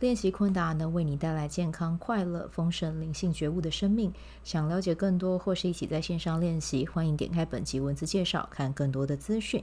[0.00, 4.12] 练习昆达能为你带来健康、快乐、丰盛、灵性觉悟的生命。
[4.42, 9.62] 想了解更多或是一起在线上练习，欢迎点开本集文字介绍，看更多的资讯。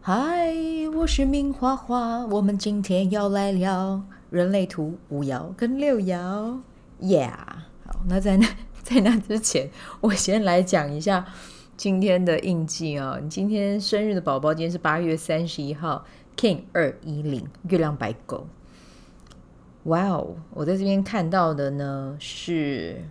[0.00, 0.54] 嗨，
[0.94, 6.60] 我是明花花，我们今天要来聊人类图五爻跟六爻。
[7.00, 7.32] Yeah，
[7.84, 8.46] 好，那在那
[8.84, 9.68] 在那之前，
[10.00, 11.26] 我先来讲一下
[11.76, 13.18] 今天的印记、哦。
[13.20, 16.04] 你今天生日的宝宝，今天是八月三十一号
[16.36, 18.46] ，King 二一零，月亮白狗。
[19.84, 20.34] 哇哦！
[20.50, 23.04] 我在这边看到的呢是，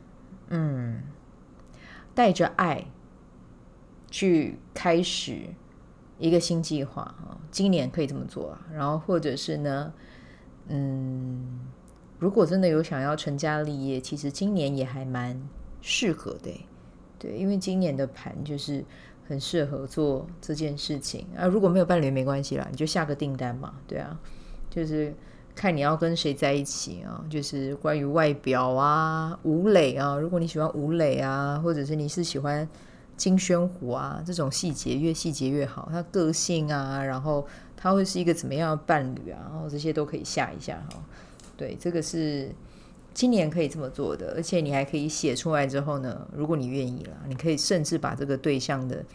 [0.48, 1.04] 嗯，
[2.16, 2.84] 带着爱
[4.10, 5.42] 去开始
[6.18, 8.62] 一个新计划啊，今年可以这么做啊。
[8.74, 9.94] 然后或者是呢，
[10.68, 11.60] 嗯，
[12.18, 15.40] 如果真的有想要成家立业，其实今年也还蛮
[15.80, 16.66] 适合的，
[17.20, 18.84] 对，因为今年的盘就是
[19.28, 21.46] 很适合做这件事情啊。
[21.46, 24.20] 如果没有伴侣没关系啦，你就下个订单嘛，对啊，
[24.72, 25.14] 就是。
[25.56, 32.68] 看你要跟谁在一起啊，就是关于外表啊、吴磊啊，如果你喜欢吴磊啊，或者是你是喜欢
[33.16, 35.88] 金宣虎啊，这种细节越细节越好。
[35.92, 37.46] 他个性啊，然后
[37.78, 41.04] 他会是一个怎么样的伴侣啊，然后这些都可以下一下哈。
[41.56, 42.50] 对，这个是
[43.14, 49.06] 今年可以这么做的，而且你还可以写出来之后呢，如果你愿意了，你可以甚至把这个对象的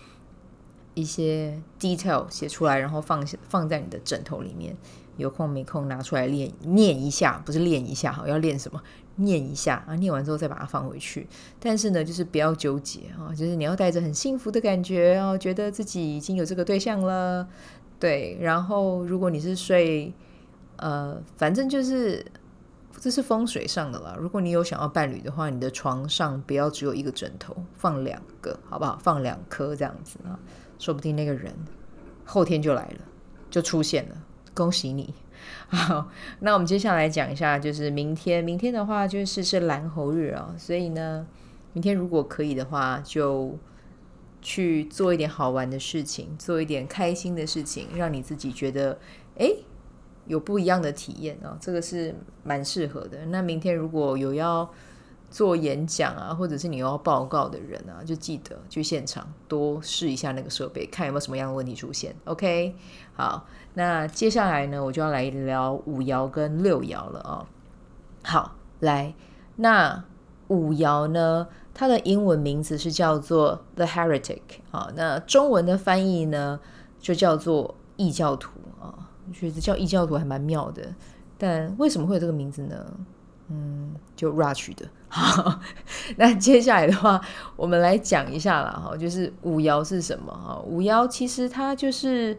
[0.95, 4.77] 一些 detail 写出来，然后放放在你的枕头里面。
[5.19, 8.83] 有空没空拿出来练念一下，不是练一下哈，要练什么？
[9.17, 11.27] 念一下啊，念完之后再把它放回去。
[11.59, 17.49] 但是呢，就是不要纠结啊，就是你要带着很幸福的感觉哦，觉得自己已经有这个对象了，
[17.99, 18.39] 对。
[18.41, 20.15] 然后如果你是睡，
[20.77, 22.25] 呃，反正就是
[23.01, 24.17] 这是风水上的啦。
[24.17, 28.97] 如果你有想要伴侣的话，你的床上不要只有一个枕头，放两个，好不好？
[29.03, 30.39] 放两颗这样子啊，
[30.79, 31.53] 说不定那个人
[32.25, 33.01] 后天就来了，
[33.51, 34.17] 就出现了。
[34.59, 35.15] 恭喜你！
[35.71, 36.09] 好，
[36.41, 38.43] 那我们接下来讲一下，就是明天。
[38.43, 41.25] 明天的话，就是是蓝猴日啊，所以呢，
[41.73, 43.57] 明天如果可以的话，就
[44.43, 48.99] 去做一点好玩的事情，做一点开心的事情，让你自己觉得
[49.37, 49.49] 哎
[50.27, 53.27] 有不一样的体验啊，这个是蛮适合的。
[53.27, 54.69] 那明天如果有要
[55.31, 62.15] 做演讲啊，或者是你要报告的人啊，就记得去现场多试一下那个设备，看有没有什么样的问题出现。
[62.25, 62.75] OK，
[63.15, 67.47] 好，那接下来呢，我就要来聊五爻跟六爻了啊、
[68.25, 69.15] 好，来，
[69.57, 70.05] 那
[70.49, 74.41] 五爻呢，它的英文名字是叫做 The Heretic
[74.71, 76.59] 啊、那中文的翻译呢，
[76.99, 78.51] 就叫做异教徒
[78.81, 79.11] 啊。
[79.29, 80.95] 我觉得叫异教徒还蛮妙的，
[81.37, 82.95] 但为什么会有这个名字呢？
[83.49, 84.89] 嗯，就 Rush 的。
[85.11, 85.59] 好，
[86.17, 87.19] 那接下来的话，
[87.57, 88.71] 我们来讲一下啦。
[88.73, 90.31] 哈，就是五爻是什么？
[90.31, 92.37] 哈，五爻其实它就是，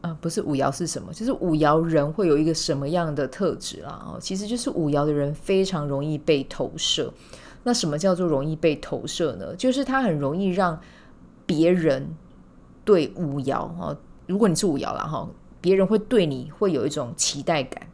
[0.00, 1.12] 呃，不是五爻是什么？
[1.12, 4.02] 就是五爻人会有一个什么样的特质啦？
[4.06, 7.12] 哦，其实就是五爻的人非常容易被投射。
[7.62, 9.54] 那什么叫做容易被投射呢？
[9.54, 10.80] 就是他很容易让
[11.44, 12.16] 别人
[12.84, 13.94] 对五爻哈，
[14.26, 15.28] 如果你是五爻啦哈，
[15.60, 17.86] 别人会对你会有一种期待感，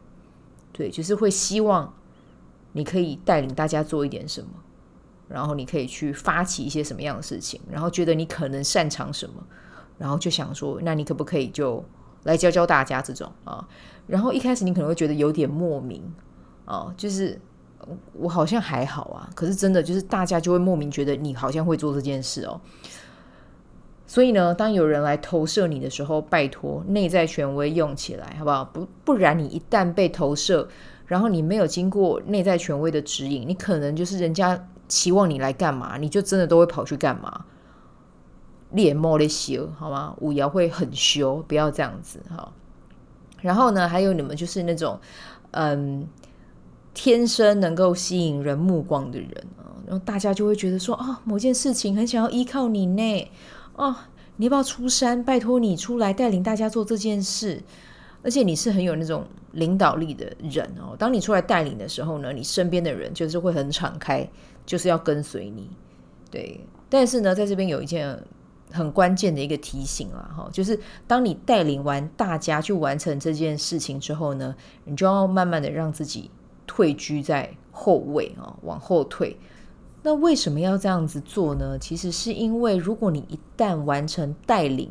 [0.71, 1.93] 对，就是会希望。
[2.71, 4.49] 你可以带领大家做一点什么，
[5.27, 9.35] 然后你可以去发起一些什么样的事情，然后觉得你可能擅长什么，
[9.97, 11.83] 然后就想说，那你可不可以就
[12.23, 13.67] 来教教大家这种啊？
[14.05, 16.03] 然后一开始你可能会觉得有点莫名
[16.65, 17.39] 啊，就是
[18.13, 22.61] 我好像还好啊，可是真的就是大家就会莫名觉得你好像会做这件事哦。
[24.05, 28.65] 所以呢，当有人来投射你的时候，拜托内在权威用起来，好不好？
[28.65, 30.67] 不不然你一旦被投射。
[31.09, 37.45] 然后你没有经过内在权威的指引，你可能就是人家期望你来干嘛，你就真的都会跑去干嘛。
[38.73, 40.15] 脸毛的修好吗？
[40.21, 42.53] 五爻会很修，不要这样子哈。
[43.41, 44.99] 然后呢，还有你们就是那种
[45.49, 46.07] 嗯，
[46.93, 53.31] 天生能够吸引人目光的人啊，然后大家就会觉得说啊、哦，某件事情很想要依靠你呢，
[53.73, 53.95] 哦，
[54.35, 55.23] 你要不要出山？
[55.23, 57.63] 拜托你出来带领大家做这件事。
[58.21, 60.95] 而且你是很有那种领导力的人哦。
[60.97, 64.27] 当你出来带领的时候呢，你身边的人就是会很敞开，
[64.65, 65.69] 就是要跟随你。
[66.31, 66.59] 对，
[66.89, 68.17] 但是呢，在这边有一件
[68.71, 74.55] 很关键的一个提醒啊，哈，就是当你带领完大家去完成这件事情之后呢，
[74.85, 76.29] 你就要慢慢的让自己
[76.67, 79.37] 退居在后位啊，往后退。
[80.01, 81.77] 那那为什么要这样子做呢？
[81.77, 84.89] 其实是因为，如果你一旦完成带领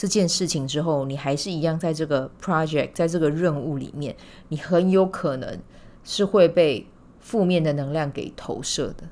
[0.00, 4.16] 这件事情之后，你还是一样在这个 project，在这个任务里面，
[4.48, 5.60] 你很有可能
[6.04, 6.86] 是会被
[7.18, 9.06] 负面的能量给投射的，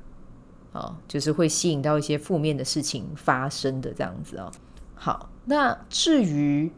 [0.71, 4.51] 啊，就是会吸引到一些负面的事情发生的这样子啊。
[4.95, 6.71] 好，那至于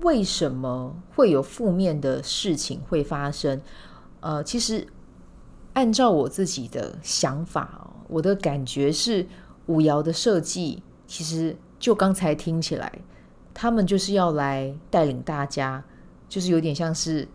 [0.00, 3.60] 为什么会有负面的事情会发生，
[4.20, 4.86] 呃，其实。
[5.74, 9.26] 按照我自己的想法哦，我的感觉是
[9.66, 12.90] 五爻的设计，其实就刚才听起来，
[13.52, 15.84] 他们就是要来带领大家，
[16.30, 17.28] 就是有点像是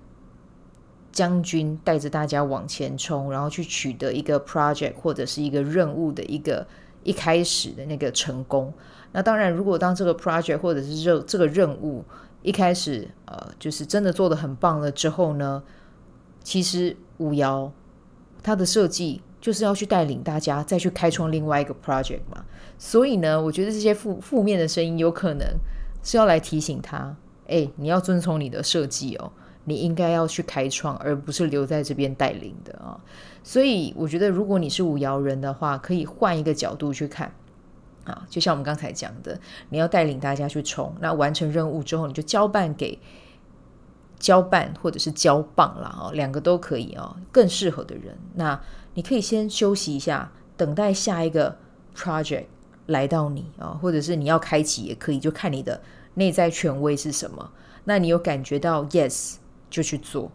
[1.11, 6.65] 将军带着大家往前冲，然后去取得一个 project 或者是一个任务的一个
[7.03, 8.73] 一开始的那个成功。
[9.11, 12.03] 那当然，如果当这个 project 或者是这这个任务
[12.41, 15.61] 一开始呃，就是真的做的很棒了之后呢，
[16.43, 17.69] 其实五爻。
[18.41, 22.43] 它的设计就是要去带领大家再去开创另外一个 project 嘛，
[22.77, 25.47] 所以呢，我觉得这些负负面的声音有可能
[26.03, 27.15] 是要来提醒他，
[27.47, 29.31] 哎，你要遵从你的设计哦，
[29.63, 32.99] 你应该要去开创，而不是留在这边带领的啊。
[33.43, 37.31] 所以我觉得，如果你是五爻人的话，可以换一个角度去看
[38.03, 39.39] 啊，就像我们刚才讲的，
[39.69, 42.99] 你要带领大家去冲，那完成任务之后，你就交办给。
[44.19, 48.17] 交办或者是交棒啦，哦，两个都可以哦，更适合的人。
[48.35, 48.61] 那
[48.93, 51.57] 你可以先休息一下，等待下一个
[51.95, 52.45] project
[52.87, 55.81] 来到你啊，或者是你要开启也可以，就看你的
[56.15, 57.51] 内在权威是什么。
[57.85, 59.35] 那你有感觉到 yes
[59.69, 60.31] 就去做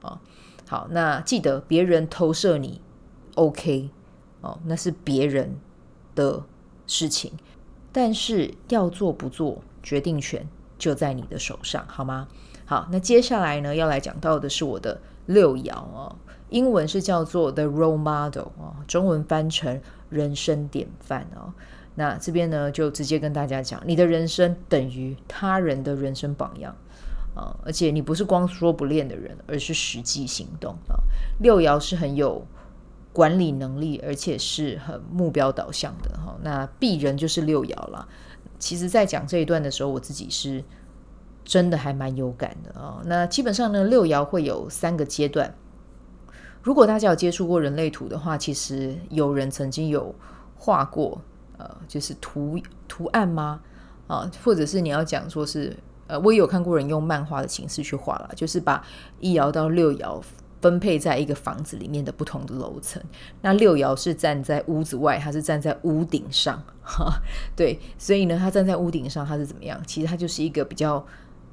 [0.00, 0.20] 啊。
[0.66, 2.80] 好，那记得别人投射你
[3.34, 3.90] OK
[4.40, 5.58] 哦，那是别人
[6.14, 6.42] 的
[6.86, 7.32] 事情，
[7.90, 10.46] 但是要做不做，决定权
[10.78, 12.28] 就在你的手上，好吗？
[12.66, 16.16] 好，那接下来呢，要来讲到的是我的六爻哦，
[16.48, 21.52] 英文是叫做 The Role Model 哦，中文翻成人生典范哦。
[21.94, 26.74] 那这边呢，就直接跟大家讲，你的人生等于他人的人生榜样
[27.34, 30.96] 啊，而且你不是光说不练的人，而是实际行动啊。
[31.40, 32.46] 六爻是很有
[33.12, 36.34] 管理能力，而且是很目标导向的哈。
[36.42, 38.08] 那鄙人就是六爻了。
[38.64, 40.64] 其实，在讲这一段的时候，我自己是。
[41.46, 45.54] 真的还蛮有感的啊、那基本上呢，六爻会有三个阶段。
[46.62, 50.14] 如果大家有接触过人类图的话，其实有人曾经有
[50.56, 51.20] 画过，
[51.58, 52.58] 呃，就是图
[52.88, 53.60] 图案吗？
[54.06, 55.76] 啊，或者是你要讲说是，
[56.06, 58.82] 呃，我也有看过人用漫画的形式去画了，就是把
[59.20, 60.18] 一爻到六爻
[60.64, 63.02] 分配在一个房子里面的不同的楼层。
[63.42, 67.20] 那六爻是站在屋子外，它是站在屋顶上，哈，
[67.54, 69.78] 对，所以呢，他站在屋顶上，他是怎么样？
[69.86, 71.04] 其实他就是一个比较。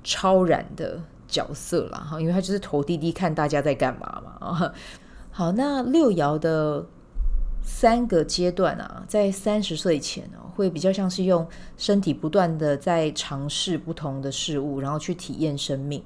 [0.03, 4.73] 超然的角色啦哈，因为他就是头低低看大家在干嘛嘛啊。
[5.29, 6.83] 好，那六爻的
[7.61, 11.47] 三个阶段啊，在三十岁前哦，会比较像是用
[11.77, 16.03] 身体不断的在尝试不同的事物，然后去体验生命。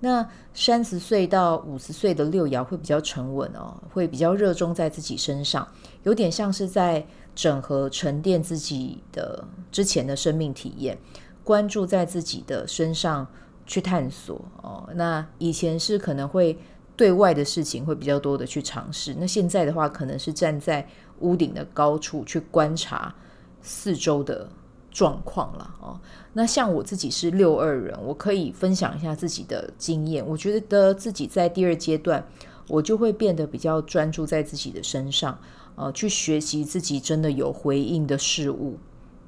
[0.00, 5.66] 那三十岁到五十岁的六爻会比较沉稳哦，会比较热衷在自己身上，
[6.04, 10.98] 有点像是在整合沉淀自己的之前的生命体验。
[11.42, 13.26] 关注在自己的身上
[13.64, 16.58] 去探索哦，那以前是可能会
[16.94, 20.86] 对外的事情会比较多的去尝试，那现在的话可能是站在
[21.20, 23.14] 屋顶的高处去观察
[23.62, 24.48] 四周的
[24.90, 26.00] 状况了哦。
[26.32, 30.26] 那像我自己是六二人，我可以分享一下自己的经验。
[30.26, 32.26] 我觉得自己在第二阶段，
[32.68, 35.38] 我就会变得比较专注在自己的身上，
[35.76, 38.78] 呃，去学习自己真的有回应的事物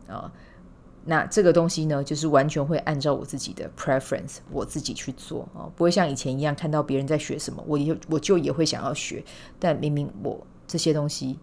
[0.07, 0.15] 啊。
[0.29, 0.33] 呃
[1.03, 9.25] 那这个东西呢，就是完全会按照我自己的 preference，我自己去做哦，不会像以前一样看到别人在学什么，我也我就也会想要学，
[9.59, 11.39] 但明明我这些东西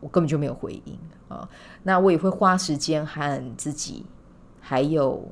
[0.00, 0.98] 我根本就没有回应
[1.28, 1.48] 啊、
[1.82, 4.04] 那我也会花时间和自己，
[4.60, 5.28] 还有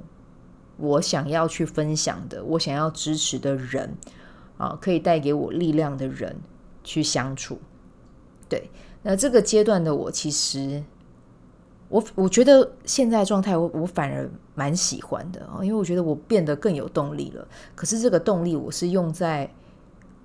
[0.77, 3.97] 我想要去分享的，我想要支持的人
[4.57, 6.37] 啊、可以带给我力量的人
[6.83, 7.59] 去相处。
[8.49, 8.71] 对，
[9.03, 10.83] 那这个阶段的我其实。
[11.91, 17.47] 我我觉得现在状态，我我反而蛮喜欢的啊，因为我觉得我变得更有动力了。
[17.77, 19.49] 可是这个动力，我是用在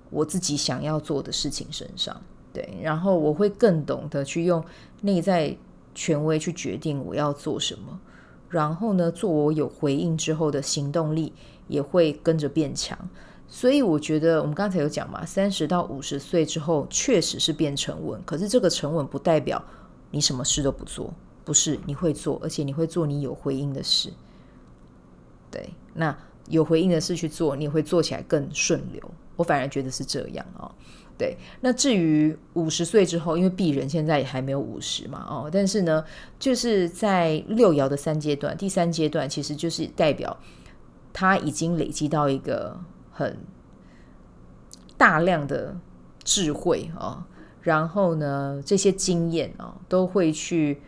[0.08, 2.20] 我自己想要做的事情身上，
[2.52, 2.78] 对。
[2.82, 4.64] 然后我会更懂得去用
[5.02, 5.56] 内在
[5.94, 8.00] 权威去决定我要做什么。
[8.48, 11.32] 然后呢，做我有回应之后的行动力
[11.68, 12.98] 也会跟着变强。
[13.46, 18.20] 所以我觉得我们刚才有讲嘛，三十到五十岁之后确实是变沉稳。
[18.24, 19.62] 可是这个沉稳不代表
[20.10, 21.12] 你什么事都不做。
[21.42, 24.12] 不是，你会做，而且你会做你有回应的事。
[25.50, 26.16] 对，那
[26.48, 29.02] 有回应的事去做，你会做起来更顺流。
[29.34, 30.70] 我反而觉得是这样哦。
[31.20, 36.02] 对，那至于五十岁之后，因为鄙人现在也还没有五十嘛，哦，但是呢，
[36.38, 40.34] 就是在六爻的三阶段，第三阶段其实就是代表
[41.12, 42.74] 他已经累积到一个
[43.10, 43.36] 很
[44.96, 45.76] 大量的
[46.24, 47.22] 智慧、哦，
[47.60, 50.80] 然后呢，这些经验啊、哦、都会去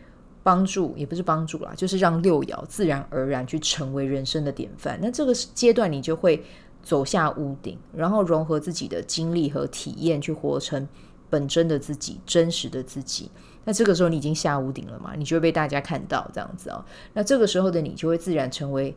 [0.43, 4.99] 帮助，也不是帮助啦，就是让六爻自然而然去成为人生的典范。
[5.03, 6.43] 那这个阶段你就会。
[6.83, 10.87] 走下屋顶，然后融合自己的经历和体验，去活成
[11.31, 13.31] 本真的自己、真实的自己。
[13.65, 15.15] 那这个时候你已经下屋顶了嘛？
[15.17, 16.85] 你就会被大家看到这样子哦。
[17.13, 18.95] 那这个时候的你就会自然成为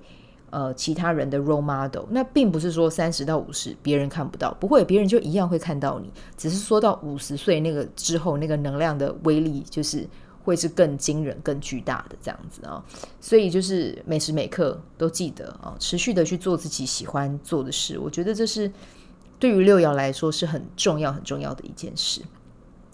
[0.50, 2.06] 呃其他人的 role model。
[2.10, 6.12] 那并不是说三十到五十别人看不到，不会，别人就一样会看到你。
[6.36, 10.08] 只是说到五十岁那个之后，那个能量的威力就是。
[10.46, 12.82] 会是更惊人、更巨大的这样子啊，
[13.20, 17.98] 所以就是每时每刻都记得啊，持续的去做自己喜欢做的事。
[17.98, 18.72] 我觉得这是
[19.40, 22.22] 对于六爻来说是很重要、很重要的一件事。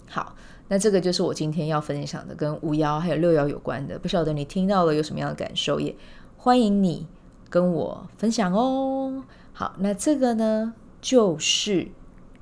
[0.08, 0.34] 好，
[0.68, 3.98] 那这个就是我今天要分享的，跟五爻还有六爻有关的。
[3.98, 5.94] 不晓得你听到了有什么样的感受，也
[6.38, 7.06] 欢迎你
[7.50, 9.22] 跟我分享哦。
[9.52, 11.88] 好，那这个呢就是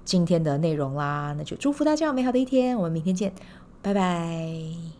[0.05, 1.35] 今天的内容啦。
[1.37, 3.33] 那就祝福大家有美好的一天，我们明天见，
[3.83, 5.00] 拜拜。